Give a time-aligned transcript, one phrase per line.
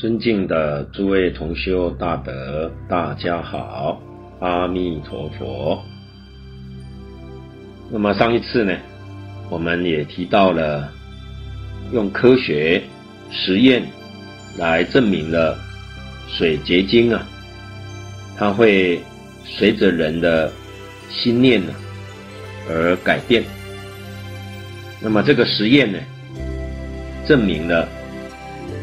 [0.00, 4.00] 尊敬的诸位同修大德，大家好，
[4.40, 5.78] 阿弥陀佛。
[7.90, 8.74] 那么上一次呢，
[9.50, 10.90] 我们也提到了
[11.92, 12.82] 用科学
[13.30, 13.82] 实验
[14.56, 15.54] 来证明了
[16.28, 17.22] 水结晶啊，
[18.38, 19.02] 它会
[19.44, 20.50] 随着人的
[21.10, 21.74] 心念呢
[22.70, 23.44] 而改变。
[24.98, 25.98] 那么这个实验呢，
[27.28, 27.86] 证明了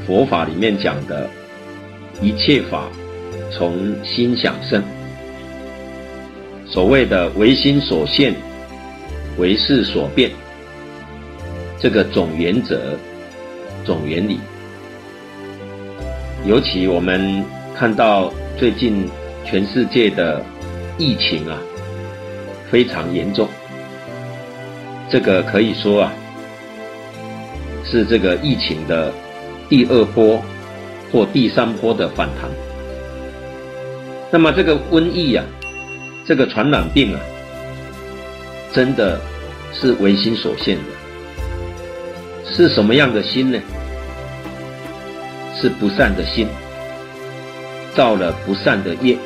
[0.08, 1.30] 佛法里面讲的
[2.22, 2.88] 一切法
[3.52, 4.82] 从心想生，
[6.66, 8.34] 所谓的唯心所现，
[9.38, 10.32] 唯识所变，
[11.78, 12.98] 这个总原则、
[13.84, 14.40] 总原理。
[16.46, 17.44] 尤其我们
[17.76, 19.10] 看到最近
[19.44, 20.42] 全世界的
[20.98, 21.60] 疫情啊，
[22.72, 23.46] 非常严重。
[25.10, 26.14] 这个可以说啊，
[27.84, 29.12] 是这个疫情的
[29.70, 30.41] 第二波
[31.12, 32.49] 或第三波的反弹。
[34.32, 35.46] 那么这个瘟疫啊，
[36.26, 37.20] 这个传染病啊，
[38.74, 39.20] 真的
[39.74, 40.84] 是唯心所现的。
[42.49, 43.59] 是什么样的心呢？
[45.59, 46.48] 是不善的心，
[47.96, 49.18] 造了不善的业。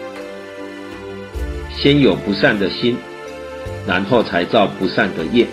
[1.75, 2.95] 先有不善的心，
[3.87, 5.47] 然后才造不善的业。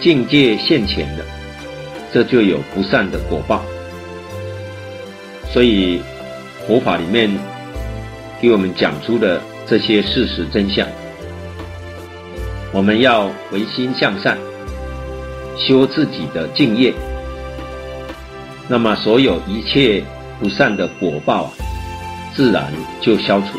[0.00, 1.24] 境界现前了，
[2.12, 3.62] 这就有不善的果报。
[5.52, 6.02] 所以
[6.66, 7.30] 佛法里面
[8.40, 10.86] 给我们讲出的这些事实真相，
[12.72, 14.36] 我们要回心向善，
[15.56, 16.92] 修自己的净业，
[18.68, 20.04] 那么所有一切
[20.40, 21.52] 不善的果报，
[22.34, 23.58] 自然就消除。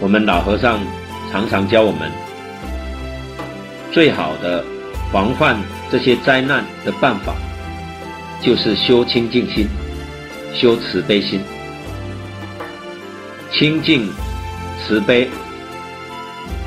[0.00, 0.78] 我们老和尚
[1.30, 2.10] 常常教我们。
[3.90, 4.64] 最好的
[5.10, 5.58] 防范
[5.90, 7.34] 这些灾难的办法，
[8.42, 9.66] 就是修清净心，
[10.54, 11.40] 修慈悲心。
[13.50, 14.10] 清净
[14.80, 15.28] 慈悲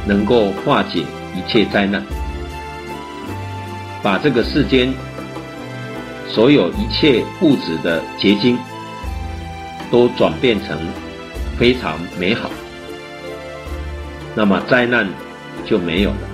[0.07, 1.03] 能够化解
[1.35, 2.03] 一切灾难，
[4.01, 4.91] 把这个世间
[6.27, 8.57] 所有一切物质的结晶，
[9.91, 10.77] 都转变成
[11.59, 12.49] 非常美好，
[14.33, 15.07] 那么灾难
[15.65, 16.30] 就没有了。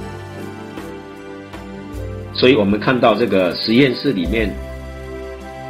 [2.37, 4.53] 所以我们看到这个实验室里面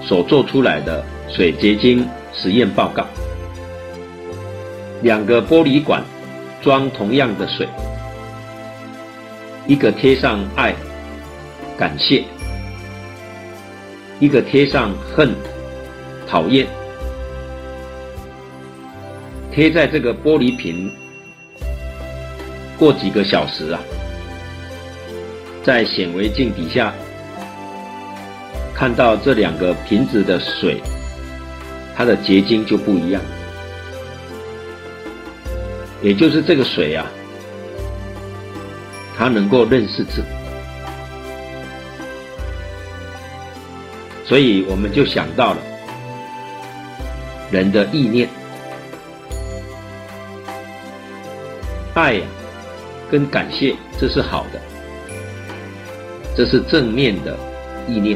[0.03, 3.07] 所做出来的水结晶实验报告，
[5.01, 6.03] 两个玻璃管
[6.61, 7.65] 装同样的水，
[9.65, 10.75] 一个贴上爱、
[11.77, 12.25] 感谢，
[14.19, 15.33] 一个贴上恨、
[16.27, 16.67] 讨厌，
[19.53, 20.91] 贴在这个玻璃瓶，
[22.77, 23.79] 过几个小时啊。
[25.67, 26.93] 在显微镜底下
[28.73, 30.81] 看到这两个瓶子的水，
[31.93, 33.21] 它的结晶就不一样。
[36.01, 37.05] 也就是这个水啊，
[39.17, 40.23] 它能够认识字，
[44.23, 45.57] 所以我们就想到了
[47.51, 48.29] 人的意念，
[51.93, 52.25] 爱呀，
[53.11, 54.76] 跟感谢，这是好的。
[56.37, 57.35] 这是正面的
[57.87, 58.15] 意念，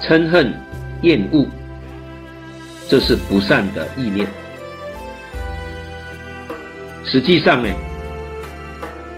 [0.00, 0.54] 嗔恨、
[1.02, 1.46] 厌恶，
[2.88, 4.26] 这是不善的意念。
[7.04, 7.68] 实际上呢，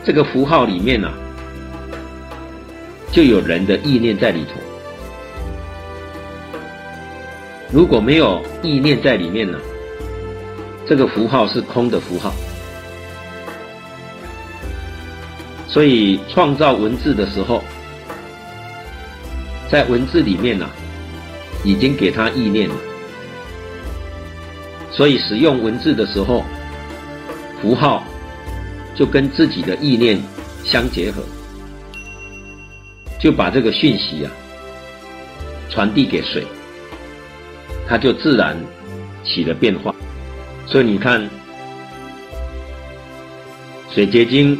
[0.04, 1.14] 这个符号里面啊，
[3.12, 4.60] 就有人的意念在里头。
[7.72, 9.56] 如果没有意念在里面呢，
[10.84, 12.34] 这个符号是空的符号。
[15.68, 17.62] 所以创造文字的时候，
[19.68, 20.70] 在文字里面呢、
[21.64, 22.74] 已经给他意念了。
[24.90, 26.44] 所以使用文字的时候，
[27.60, 28.02] 符号
[28.94, 30.18] 就跟自己的意念
[30.64, 31.22] 相结合，
[33.18, 34.30] 就把这个讯息啊
[35.68, 36.46] 传递给水，
[37.86, 38.56] 它就自然
[39.24, 39.94] 起了变化。
[40.64, 41.28] 所以你看，
[43.90, 44.58] 水结晶。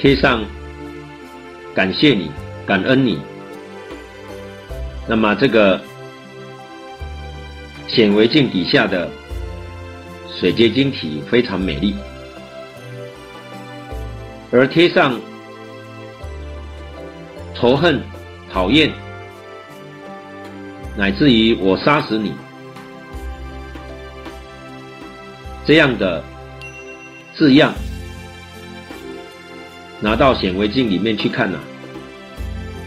[0.00, 0.42] 贴上，
[1.74, 2.30] 感谢你，
[2.64, 3.20] 感恩你。
[5.06, 5.78] 那么这个
[7.86, 9.10] 显微镜底下的
[10.34, 11.94] 水结晶体非常美丽，
[14.50, 15.20] 而贴上
[17.54, 18.00] 仇恨、
[18.50, 18.90] 讨厌，
[20.96, 22.32] 乃至于我杀死你
[25.66, 26.24] 这样的
[27.36, 27.74] 字样。
[30.00, 31.58] 拿到显微镜里面去看呐、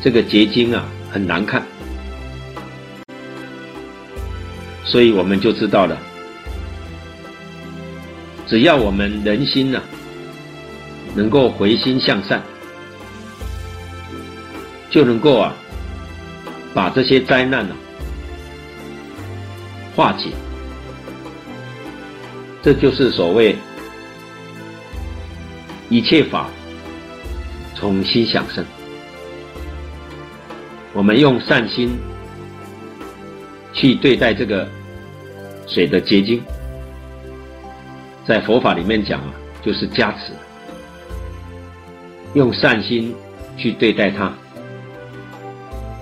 [0.04, 1.62] 这个结晶啊很难看，
[4.83, 5.95] 所以我们就知道了，
[8.48, 9.83] 只要我们人心呐、啊、
[11.15, 12.42] 能够回心向善，
[14.89, 15.54] 就能够啊
[16.74, 17.75] 把这些灾难啊
[19.95, 20.31] 化解，
[22.63, 23.56] 这就是所谓
[25.89, 26.50] 一切法
[27.83, 28.63] 从心想生。
[30.94, 32.00] 我们用善心
[33.74, 34.65] 去对待这个
[35.68, 36.41] 水的结晶，
[38.25, 40.31] 在佛法里面讲啊，就是加持。
[42.35, 43.13] 用善心
[43.57, 44.31] 去对待它，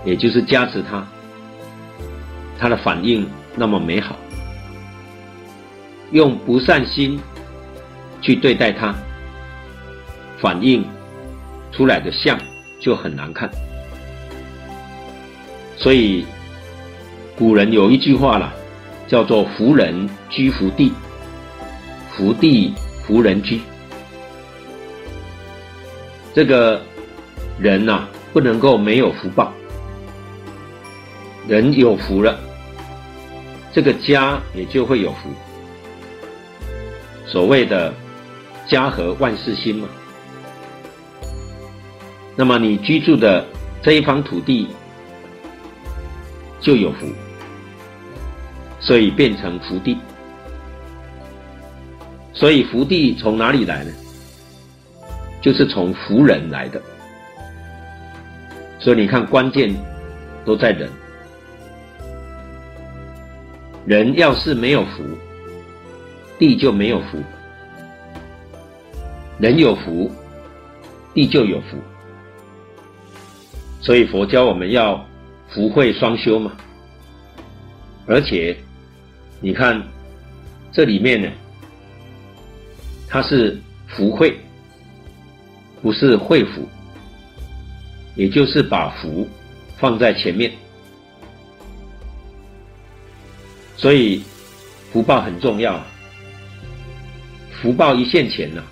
[0.06, 1.04] 也就是加持它，
[2.60, 4.16] 它的反应那么美好。
[6.12, 7.20] 用不善心
[8.22, 8.94] 去对待它，
[10.38, 10.86] 反应
[11.72, 12.38] 出来的相
[12.80, 13.50] 就很难看。
[15.78, 16.26] 所以，
[17.38, 18.54] 古人有一句话啦，
[19.08, 20.94] 叫做“福人居福地，
[22.12, 22.74] 福地
[23.04, 23.62] 福人居”。
[26.36, 26.82] 这个
[27.60, 29.52] 人呐、不能够没有福报。
[31.48, 32.40] 人有福了，
[33.74, 35.30] 这个家也就会有福。
[37.26, 37.92] 所谓的
[38.70, 39.90] “家和万事兴”嘛。
[42.36, 43.46] 那么你居住的
[43.82, 44.68] 这一方土地，
[46.60, 47.08] 就有福，
[48.80, 49.98] 所以变成福地。
[52.34, 53.92] 所以福地从哪里来呢？
[55.42, 56.82] 就是从福人来的。
[58.80, 59.76] 所以你看，关键
[60.46, 60.90] 都在人。
[63.86, 65.04] 人要是没有福，
[66.40, 67.18] 地就没有福；
[69.40, 70.10] 人有福，
[71.14, 71.78] 地就有福。
[73.82, 75.06] 所以佛教我们要。
[75.54, 76.56] 福慧双修嘛，
[78.08, 78.56] 而且
[79.42, 79.86] 你看
[80.72, 81.30] 这里面呢，
[83.06, 84.34] 它是福慧，
[85.82, 86.66] 不是慧福，
[88.16, 89.28] 也就是把福
[89.78, 90.50] 放在前面，
[93.76, 94.24] 所以
[94.94, 95.84] 福报很重要。
[97.62, 98.64] 福报一现前呢，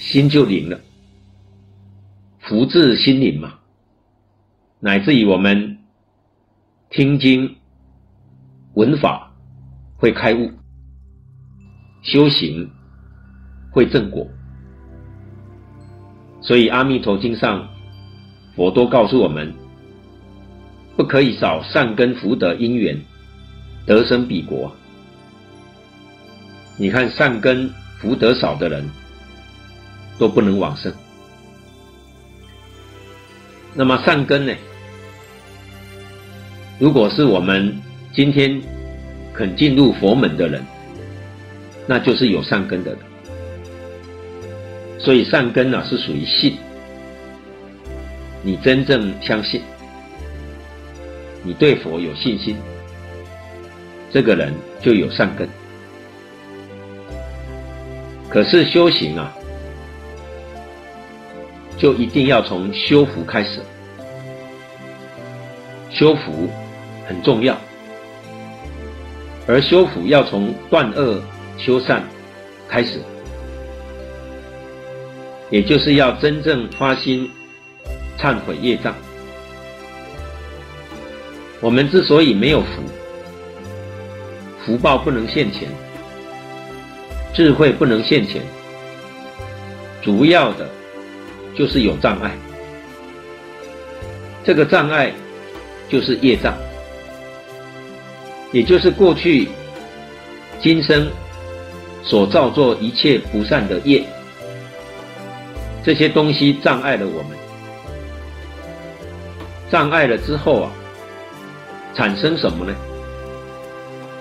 [0.00, 0.80] 心就灵了，
[2.42, 3.54] 福至心灵嘛。
[4.80, 5.78] 乃至于我们
[6.90, 7.56] 听经
[8.74, 9.32] 闻法
[9.96, 10.50] 会开悟，
[12.02, 12.70] 修行
[13.70, 14.26] 会正果。
[16.40, 17.68] 所以《阿弥陀经》上，
[18.56, 19.54] 佛都告诉我们，
[20.96, 23.00] 不可以少善根福德因缘
[23.86, 24.74] 得生彼国。
[26.76, 28.90] 你看善根福德少的人，
[30.18, 30.92] 都不能往生。
[33.74, 34.52] 那么善根呢？
[36.78, 37.80] 如果是我们
[38.12, 38.60] 今天
[39.32, 40.62] 肯进入佛门的人，
[41.86, 43.00] 那就是有善根的人。
[44.98, 46.56] 所以善根呢、是属于信，
[48.42, 49.62] 你真正相信，
[51.42, 52.56] 你对佛有信心，
[54.12, 55.48] 这个人就有善根。
[58.28, 59.32] 可是修行啊，
[61.82, 63.58] 就一定要从修福开始，
[65.90, 66.48] 修福。
[67.04, 67.58] 很重要，
[69.48, 71.20] 而修福要从断恶
[71.58, 72.02] 修善
[72.68, 73.00] 开始，
[75.50, 77.28] 也就是要真正发心
[78.16, 78.94] 忏悔业障。
[81.60, 82.82] 我们之所以没有福，
[84.64, 85.68] 福报不能现前，
[87.34, 88.40] 智慧不能现前，
[90.00, 90.70] 主要的
[91.54, 92.30] 就是有障碍。
[94.44, 95.12] 这个障碍
[95.88, 96.54] 就是业障。
[98.52, 99.48] 也就是过去
[100.60, 101.10] 今生
[102.02, 104.04] 所造作一切不善的业，
[105.82, 107.38] 这些东西障碍了我们，
[109.70, 110.70] 障碍了之后啊，
[111.94, 112.74] 产生什么呢？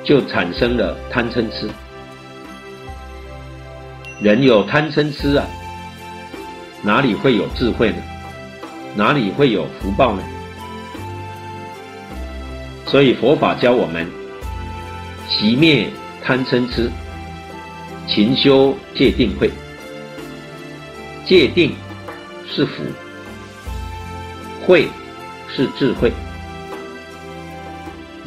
[0.04, 1.70] 就产生了贪嗔痴。
[4.22, 5.46] 人有贪嗔痴啊，
[6.84, 7.98] 哪里会有智慧呢？
[8.96, 10.24] 哪里会有福报呢？
[12.86, 14.08] 所以佛法教我们。
[15.30, 15.90] 息灭
[16.22, 16.92] 贪嗔痴，
[18.06, 19.50] 勤修戒定慧。
[21.26, 21.74] 戒定
[22.50, 22.84] 是福，
[24.66, 24.90] 慧
[25.48, 26.12] 是智慧。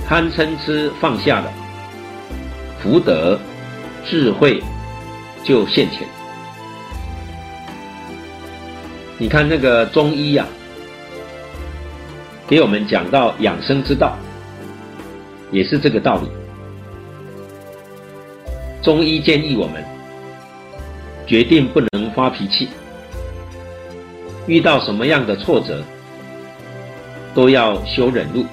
[0.07, 1.53] 贪嗔痴放下了，
[2.83, 3.39] 福德
[4.07, 4.63] 智慧
[5.43, 6.09] 就现前。
[9.17, 10.49] 你看那个中医呀、啊，
[12.49, 14.17] 给我们讲到养生之道，
[15.53, 16.29] 也是这个道理。
[18.83, 19.83] 中医建议我们
[21.27, 22.69] 决定不能发脾气，
[24.47, 25.83] 遇到什么样的挫折，
[27.35, 28.45] 都要修忍辱，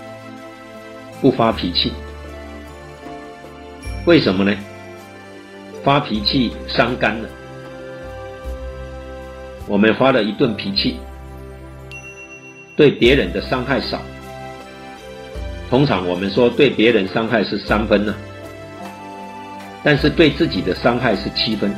[1.21, 1.91] 不发脾气。
[4.05, 4.55] 为什么呢？
[5.83, 7.27] 发脾气伤肝了。
[9.71, 10.97] 我们发了一顿脾气，
[12.75, 14.01] 对别人的伤害少。
[15.69, 18.13] 通常我们说对别人伤害是三分呢，
[19.81, 21.73] 但是对自己的伤害是七分。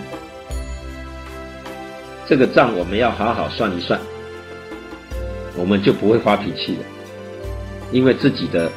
[2.25, 3.99] 这个账我们要好好算一算，
[5.55, 6.85] 我们就不会发脾气了，
[7.91, 8.71] 因为自己的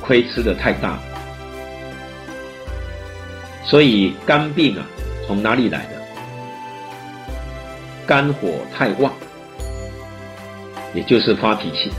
[0.00, 0.98] 亏吃的太大。
[3.62, 4.86] 所以肝病啊，
[5.26, 5.95] 从哪里来的？
[8.06, 9.12] 肝火太旺，
[10.94, 11.90] 也就是发脾气，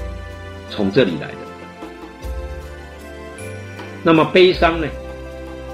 [0.69, 1.37] 从这里来的。
[4.03, 4.87] 那么悲伤呢，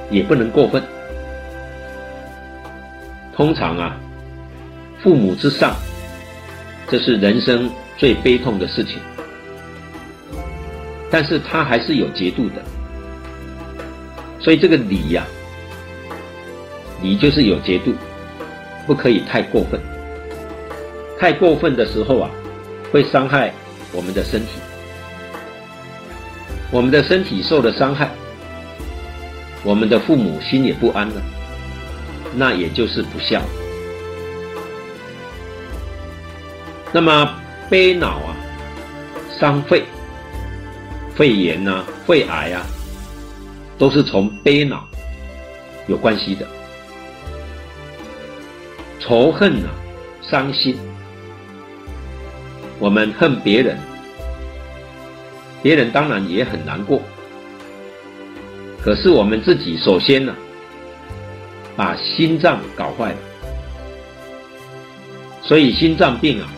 [0.09, 0.81] 也不能过分。
[3.35, 3.95] 通常啊，
[5.03, 5.75] 父母之丧，
[6.89, 8.99] 这是人生最悲痛的事情。
[11.11, 12.63] 但是它还是有节度的，
[14.39, 15.29] 所以这个礼呀、啊。
[17.01, 17.93] 你就是有节度，
[18.87, 19.79] 不可以太过分。
[21.23, 22.29] 太过分的时候啊，
[22.91, 23.53] 会伤害
[23.93, 24.59] 我们的身体。
[26.69, 28.09] 我们的身体受了伤害，
[29.63, 31.21] 我们的父母心也不安了，
[32.35, 33.41] 那也就是不孝。
[36.91, 37.33] 那么
[37.69, 38.35] 悲恼啊，
[39.39, 39.85] 伤肺，
[41.15, 42.65] 肺炎呐、啊，肺癌啊，
[43.77, 44.85] 都是从悲恼
[45.87, 46.45] 有关系的。
[48.99, 49.71] 仇恨啊，
[50.21, 50.77] 伤心。
[52.83, 53.77] 我们恨别人，
[55.61, 57.01] 别人当然也很难过。
[58.81, 60.35] 可是我们自己首先呢、
[61.77, 63.17] 把心脏搞坏了，
[65.41, 66.49] 所以心脏病啊，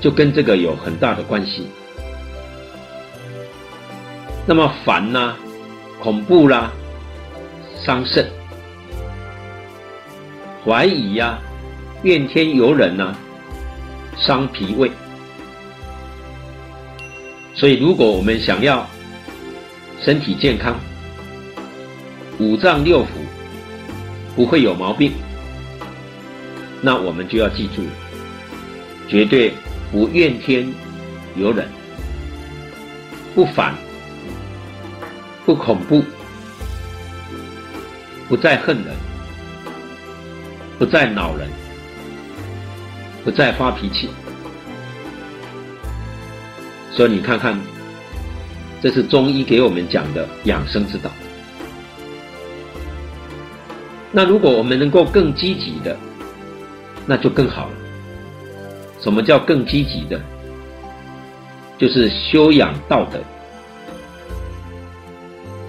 [0.00, 1.66] 就跟这个有很大的关系。
[4.46, 5.36] 那么烦呐、啊，
[6.00, 6.72] 恐怖啦、啊，
[7.84, 8.26] 伤肾。
[10.64, 11.38] 怀疑呀、
[12.02, 13.14] 怨天尤人呐、
[14.18, 14.90] 伤脾胃。
[17.54, 18.88] 所以，如果我们想要
[20.00, 20.78] 身体健康，
[22.38, 23.06] 五脏六腑
[24.36, 25.12] 不会有毛病，
[26.80, 27.82] 那我们就要记住，
[29.08, 29.52] 绝对
[29.90, 30.72] 不怨天
[31.36, 31.66] 尤人，
[33.34, 33.74] 不烦，
[35.44, 36.04] 不恐怖，
[38.28, 38.94] 不再恨人。
[40.78, 41.48] 不再恼人，
[43.28, 44.08] 不再发脾气，
[46.90, 47.60] 所以你看看，
[48.80, 51.10] 这是中医给我们讲的养生之道。
[54.10, 55.94] 那如果我们能够更积极的，
[57.04, 57.72] 那就更好了。
[58.98, 60.18] 什么叫更积极的？
[61.76, 63.20] 就是修养道德。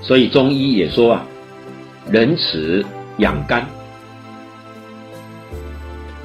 [0.01, 1.25] 所以中医也说啊，
[2.10, 2.86] 仁慈
[3.18, 3.68] 养肝。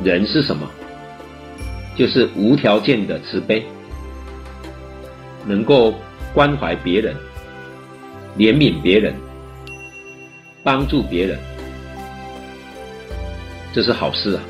[0.05, 0.71] 仁是什么？
[1.97, 3.65] 就是无条件的慈悲，
[5.47, 5.95] 能够
[6.33, 7.15] 关怀别人、
[8.37, 9.15] 怜悯别人、
[10.63, 11.39] 帮助别人，
[13.73, 14.43] 这是好事啊。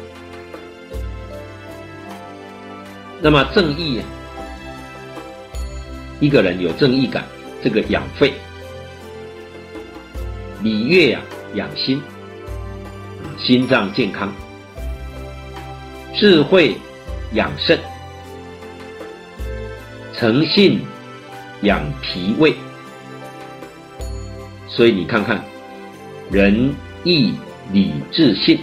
[3.20, 4.00] 那么正义，
[6.20, 7.24] 一个人有正义感，
[7.62, 8.32] 这个养肺；
[10.62, 11.20] 礼乐呀，
[11.54, 12.02] 养心，
[13.38, 14.32] 心脏健康。
[16.14, 16.76] 智慧
[17.33, 17.78] 养肾，
[20.12, 20.81] 诚信
[21.62, 22.54] 养脾胃，
[24.69, 25.43] 所以你看看，
[26.31, 27.35] 仁义
[27.73, 28.61] 礼智信，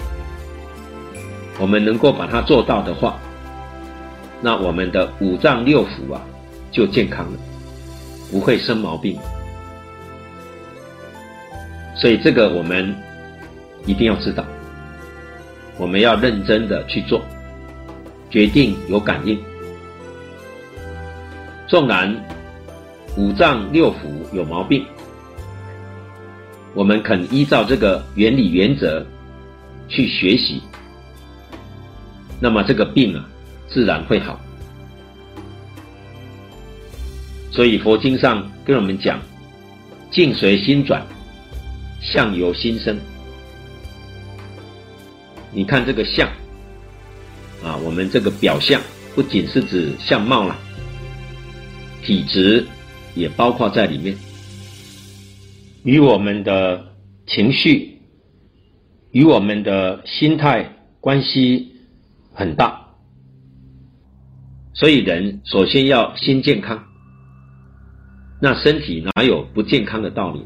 [1.60, 3.20] 我们能够把它做到的话，
[4.42, 6.22] 那我们的五脏六腑啊
[6.72, 7.40] 就健康了，
[8.32, 9.18] 不会生毛病。
[11.96, 12.96] 所以这个我们
[13.86, 14.46] 一定要知道，
[15.78, 17.22] 我们要认真的去做。
[18.32, 19.38] 决定有感应，
[21.68, 22.16] 纵然
[23.18, 23.96] 五脏六腑
[24.32, 24.86] 有毛病，
[26.74, 29.06] 我们肯依照这个原理原则
[29.90, 30.62] 去学习，
[32.40, 33.30] 那么这个病啊，
[33.68, 34.40] 自然会好。
[37.52, 39.20] 所以佛经上跟我们讲：
[40.10, 41.06] 境随心转，
[42.00, 42.98] 相由心生。
[45.52, 46.26] 你看这个相。
[47.64, 48.82] 啊，我们这个表象
[49.14, 50.58] 不仅是指相貌了，
[52.04, 52.66] 体质
[53.14, 54.18] 也包括在里面，
[55.84, 56.94] 与我们的
[57.28, 58.00] 情绪、
[59.12, 61.72] 与我们的心态关系
[62.34, 62.82] 很大。
[64.74, 66.84] 所以人首先要心健康，
[68.42, 70.46] 那身体哪有不健康的道理？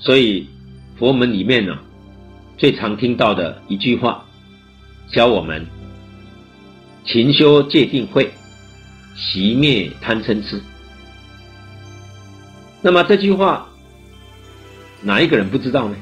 [0.00, 0.48] 所以
[0.98, 1.78] 佛门里面呢、
[2.58, 4.26] 最常听到的一句话，
[5.10, 5.66] 教我们
[7.04, 8.30] 勤修戒定慧，
[9.16, 10.60] 息灭贪嗔痴。
[12.80, 13.68] 那么这句话，
[15.02, 15.96] 哪一个人不知道呢？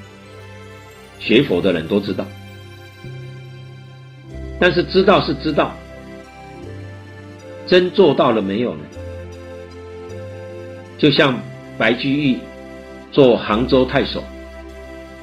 [1.19, 2.26] 学佛的人都知道。
[4.59, 5.75] 但是知道是知道，
[7.66, 8.83] 真做到了没有呢？
[10.99, 11.40] 就像
[11.78, 12.38] 白居易
[13.11, 14.23] 做杭州太守，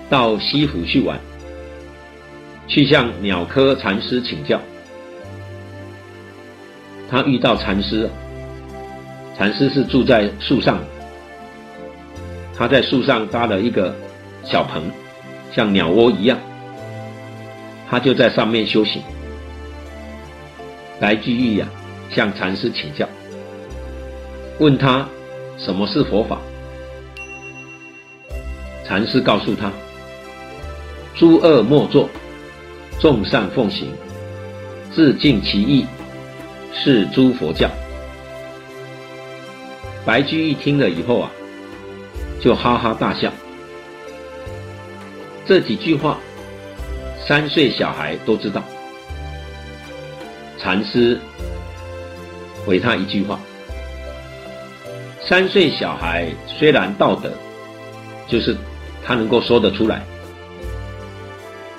[0.09, 1.19] 到西湖去玩，
[2.67, 4.59] 去向鸟窠禅师请教。
[7.09, 8.09] 他遇到禅师，
[9.37, 10.79] 禅师是住在树上，
[12.55, 13.95] 他在树上搭了一个
[14.43, 14.83] 小棚，
[15.53, 16.37] 像鸟窝一样，
[17.89, 19.01] 他就在上面修行。
[20.99, 21.67] 白居易呀，
[22.09, 23.07] 向禅师请教，
[24.59, 25.07] 问他
[25.57, 26.39] 什么是佛法。
[28.83, 29.71] 禅师告诉他：
[31.15, 32.09] 诸恶莫作，
[32.99, 33.91] 众善奉行，
[34.91, 35.85] 自尽其意，
[36.73, 37.69] 是诸佛教。
[40.05, 41.31] 白居易听了以后啊，
[42.41, 43.31] 就哈哈大笑。
[45.45, 46.17] 这几句话，
[47.27, 48.63] 三岁小孩都知道。
[50.57, 51.19] 禅师
[52.65, 53.39] 回他一句话
[55.21, 57.31] ：“三岁小孩虽然道德，
[58.27, 58.57] 就是
[59.05, 59.99] 他能够说得出来；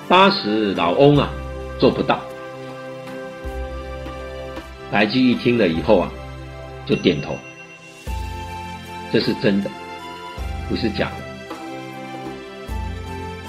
[0.09, 1.29] 八十老翁啊，
[1.79, 2.19] 做不到。”
[4.91, 6.11] 白居易听了以后啊，
[6.85, 7.37] 就点头
[9.13, 9.69] ：“这是真的，
[10.67, 11.15] 不是假的。”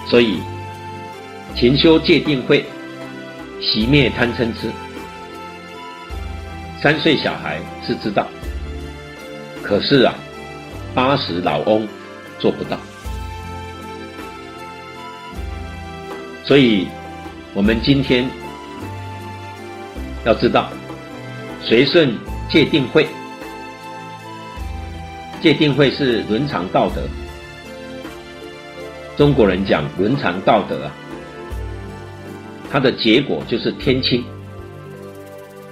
[0.06, 0.38] 所以，
[1.56, 2.66] 勤修戒定慧，
[3.58, 4.70] 息灭贪嗔痴。
[6.82, 8.26] 三岁小孩是知道，
[9.62, 10.14] 可是啊，
[10.94, 11.88] 八十老翁
[12.38, 12.76] 做不到。
[16.50, 16.88] 所以，
[17.54, 18.28] 我们今天
[20.26, 20.68] 要知道，
[21.62, 22.12] 随顺
[22.48, 23.06] 戒定慧，
[25.40, 27.02] 戒定慧是伦常道德。
[29.16, 30.92] 中国人讲伦常道德啊，
[32.68, 34.24] 它的结果就是天清。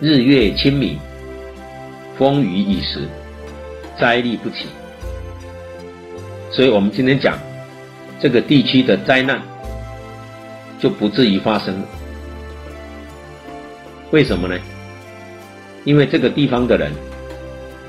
[0.01, 0.97] 日月清明，
[2.17, 3.01] 风雨已时，
[3.99, 4.67] 灾厉不起。
[6.53, 7.37] 所以，我们今天讲
[8.21, 9.43] 这个地区的灾难
[10.79, 11.87] 就不至于发生了。
[14.11, 14.59] 为什么呢？
[15.85, 16.93] 因为这个地方的人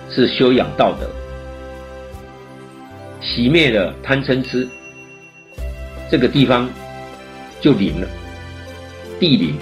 [0.09, 1.09] 是修养道德，
[3.21, 4.67] 熄灭了贪嗔痴，
[6.09, 6.69] 这个地方
[7.61, 8.07] 就灵了，
[9.19, 9.55] 地灵。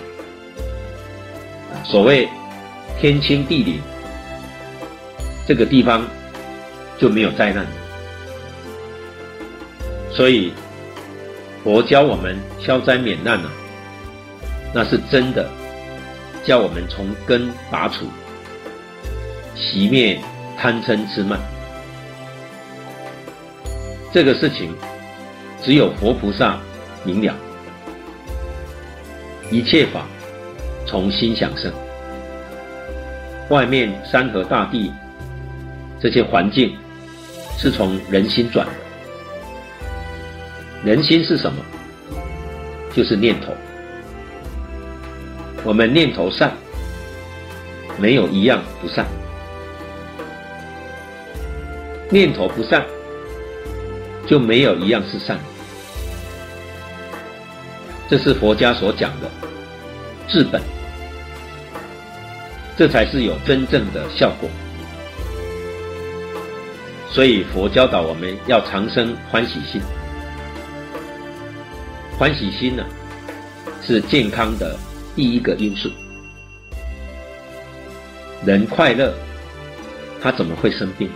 [1.83, 2.27] 所谓。
[2.99, 3.79] 天清地灵，
[5.47, 6.03] 这个地方
[6.97, 7.63] 就没有灾难。
[10.11, 10.51] 所以
[11.67, 13.51] 佛教我们消灾免难呢、啊，
[14.73, 15.45] 那是真的，
[16.45, 18.05] 叫我们从根拔除，
[19.53, 20.17] 熄灭
[20.57, 21.37] 贪嗔痴慢。
[24.13, 24.73] 这个事情
[25.61, 26.57] 只有佛菩萨
[27.03, 27.35] 明了，
[29.51, 30.05] 一切法
[30.85, 31.69] 从心想生。
[33.49, 34.89] 外面山河大地
[35.99, 36.73] 这些环境
[37.57, 38.73] 是从人心转的，
[40.87, 41.61] 人心是什么？
[42.95, 43.53] 就是念头。
[45.65, 46.53] 我们念头善，
[47.97, 49.03] 没有一样不善；
[52.09, 52.85] 念头不善，
[54.25, 55.37] 就没有一样是善。
[58.09, 59.29] 这是佛家所讲的
[60.25, 60.61] 治本。
[62.77, 64.49] 这才是有真正的效果，
[67.09, 69.81] 所以佛教导我们要长生欢喜心。
[72.17, 72.83] 欢喜心呢，
[73.83, 74.75] 是健康的
[75.15, 75.87] 第一个因素。
[78.43, 79.13] 人快乐，
[80.19, 81.07] 他怎么会生病？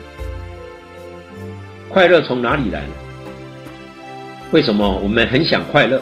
[1.89, 2.93] 快乐从哪里来呢？
[4.51, 5.99] 为什么我们很想快乐，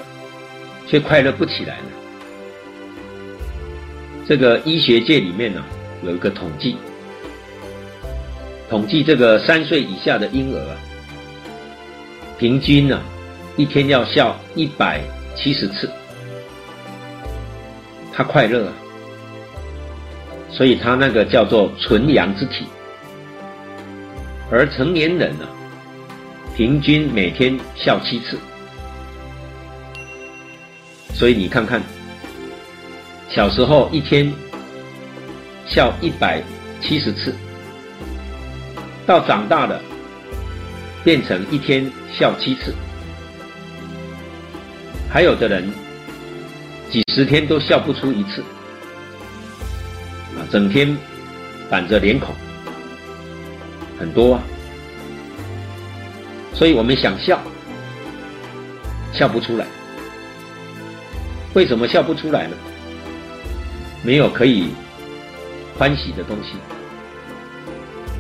[0.85, 1.85] 却快乐不起来呢？
[4.27, 5.63] 这个医学界里面呢、
[6.03, 6.75] 有一个统计，
[8.69, 10.75] 统计这个三岁以下的婴儿啊，
[12.37, 13.01] 平均呢、
[13.59, 15.01] 一天要笑一百
[15.35, 15.91] 七十次，
[18.13, 18.71] 他快乐。
[20.49, 22.65] 所以他那个叫做纯阳之体。
[24.49, 25.45] 而成年人呢，
[26.55, 28.39] 平均每天笑七次。
[31.13, 31.81] 所以你看看，
[33.27, 34.31] 小时候一天
[35.67, 36.41] 笑一百
[36.79, 37.35] 七十次，
[39.05, 39.81] 到长大了
[41.03, 42.73] 变成一天笑七次。
[45.09, 45.67] 还有的人
[46.91, 48.41] 几十天都笑不出一次，
[50.37, 50.95] 啊，整天
[51.69, 52.33] 板着脸孔。
[53.99, 54.43] 很多啊，
[56.53, 57.41] 所以我们想笑，
[59.11, 59.65] 笑不出来。
[61.53, 62.55] 为什么笑不出来呢？
[64.03, 64.69] 没有可以
[65.77, 66.53] 欢喜的东西，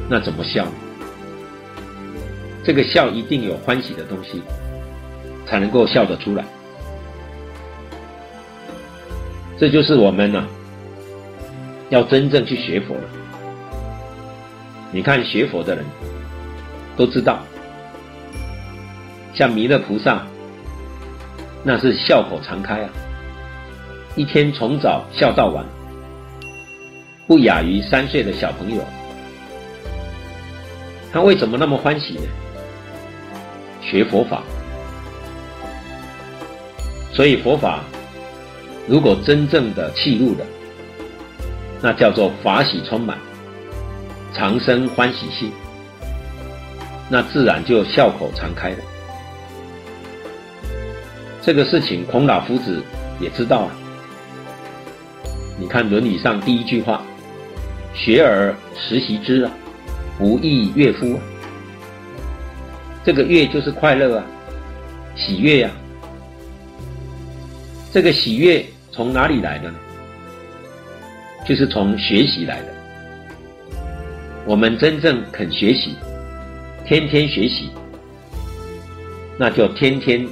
[0.09, 0.67] 那怎么笑？
[2.65, 4.41] 这个笑一定有欢喜的东西，
[5.47, 6.43] 才能够笑得出来。
[9.59, 10.47] 这就是我们呢、啊，
[11.89, 13.01] 要真正去学佛了。
[14.89, 15.83] 你看学佛的人
[16.95, 17.39] 都知道，
[19.33, 20.25] 像弥勒菩萨，
[21.61, 22.89] 那是笑口常开啊，
[24.15, 25.65] 一天从早笑到晚，
[27.27, 28.81] 不亚于三岁的小朋友。
[31.11, 32.23] 他为什么那么欢喜呢？
[33.81, 34.41] 学佛法，
[37.11, 37.83] 所以佛法
[38.89, 40.43] 如果真正的契入了，
[41.79, 43.17] 那叫做法喜充满。
[44.33, 45.51] 常生欢喜心，
[47.09, 48.77] 那自然就笑口常开了。
[51.41, 52.81] 这个事情，孔老夫子
[53.19, 53.71] 也知道啊。
[55.59, 57.03] 你看《论语》上第一句话
[57.93, 59.51] ：“学而时习之啊，
[60.17, 61.19] 不亦乐乎？”
[63.05, 64.23] 这个乐就是快乐啊，
[65.15, 65.71] 喜悦呀、
[67.91, 68.63] 这个喜悦
[68.99, 69.79] 从哪里来的呢？
[71.47, 72.67] 就是从学习来的。
[74.45, 75.95] 我们真正肯学习，
[76.85, 77.69] 天天学习，
[79.37, 80.27] 那就天天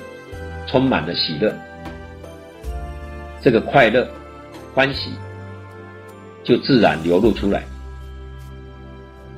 [0.67, 1.56] 充满了喜乐，
[3.41, 4.06] 这个快乐、
[4.73, 5.12] 欢喜
[6.43, 7.63] 就自然流露出来。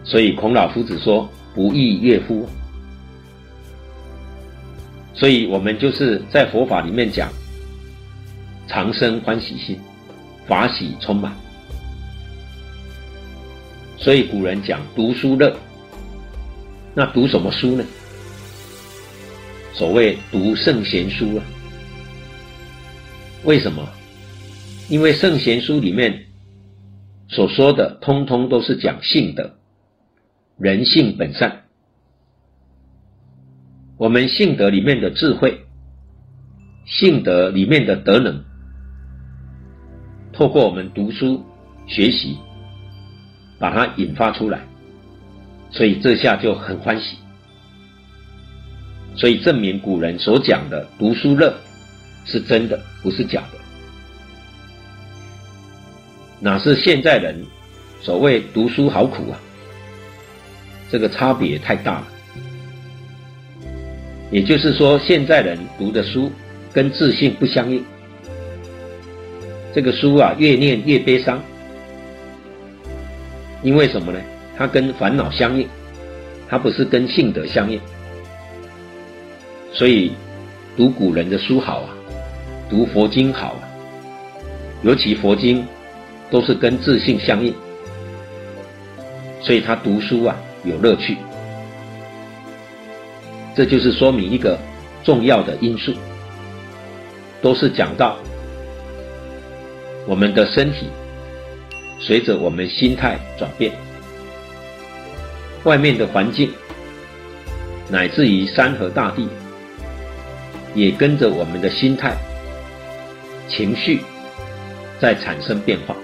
[0.03, 2.49] 所以孔老夫子说：“不亦乐乎？”
[5.13, 7.29] 所以我们就是在佛法里面讲，
[8.69, 9.79] 常生欢喜心，
[10.47, 11.35] 法喜充满。
[13.97, 15.57] 所以古人讲读书乐，
[16.93, 17.83] 那读什么书呢？
[19.73, 21.43] 所谓读圣贤书啊。
[23.43, 23.89] 为什么？
[24.87, 26.27] 因为圣贤书里面
[27.27, 29.55] 所说的，通通都是讲性德，
[30.59, 31.63] 人性本善。
[33.97, 35.65] 我们性德里面的智慧，
[36.85, 38.45] 性德里面的德能，
[40.39, 41.45] 透过我们读书
[41.85, 42.37] 学习。
[43.59, 44.57] 把它引发出来，
[45.69, 47.17] 所以这下就很欢喜。
[49.17, 51.53] 所以证明古人所讲的读书乐
[52.23, 53.57] 是真的，不是假的。
[56.39, 57.45] 哪是现在人
[57.99, 59.37] 所谓读书好苦啊？
[60.89, 62.07] 这个差别太大了。
[64.31, 66.31] 也就是说，现在人读的书
[66.71, 67.83] 跟自信不相应。
[69.73, 71.41] 这个书啊，越念越悲伤。
[73.61, 74.19] 因为什么呢？
[74.57, 75.67] 它跟烦恼相应，
[76.47, 77.79] 它不是跟性德相应。
[79.71, 80.13] 所以
[80.75, 81.89] 读古人的书好啊，
[82.69, 83.63] 读佛经好啊，
[84.81, 85.65] 尤其佛经
[86.31, 87.53] 都是跟自信相应，
[89.41, 91.17] 所以他读书啊有乐趣。
[93.55, 94.57] 这就是说明一个
[95.03, 95.93] 重要的因素，
[97.41, 98.17] 都是讲到
[100.09, 100.89] 我们的身体。
[101.99, 103.71] 随着我们心态转变，
[105.65, 106.51] 外面的环境，
[107.89, 109.27] 乃至于山河大地，
[110.73, 112.15] 也跟着我们的心态、
[113.47, 114.01] 情绪
[114.99, 115.95] 在产生变化。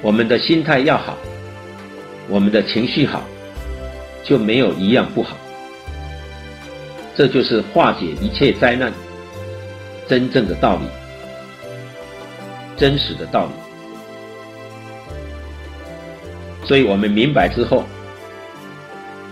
[0.00, 1.18] 我们的心态要好，
[2.28, 3.22] 我们的情绪好，
[4.24, 5.36] 就没有一样不好。
[7.14, 8.90] 这就是化解一切灾难
[10.08, 10.86] 真正的道理，
[12.82, 13.52] 真实的道理。
[16.66, 17.84] 所以我们明白之后，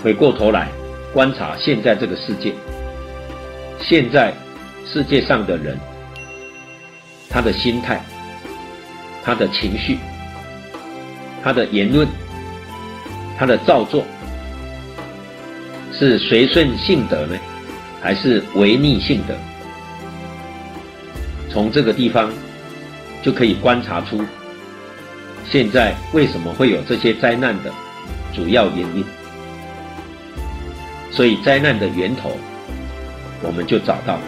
[0.04, 0.68] 回过头来
[1.12, 2.54] 观察现在这个世界，
[3.80, 4.32] 现在
[4.86, 5.76] 世界上的人，
[7.28, 8.00] 他的心态、
[9.24, 9.98] 他的情绪、
[11.42, 12.06] 他的言论、
[13.36, 14.04] 他的造作，
[15.92, 17.36] 是随顺性德呢，
[18.00, 19.34] 还是违逆性德？
[21.50, 22.32] 从这个地方
[23.22, 24.24] 就可以观察出
[25.48, 27.72] 现在为什么会有这些灾难的
[28.32, 29.04] 主要原因。
[31.10, 32.30] 所以灾难的源头，
[33.42, 34.22] 我们就找到了。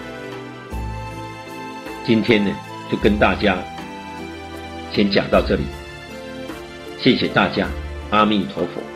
[2.04, 2.50] 今天呢，
[2.90, 3.56] 就跟大家
[4.92, 5.62] 先讲到这里，
[6.98, 7.68] 谢谢大家，
[8.10, 8.91] 阿弥陀佛。